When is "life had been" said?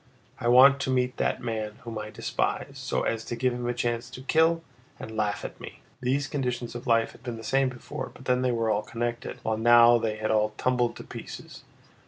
6.87-7.37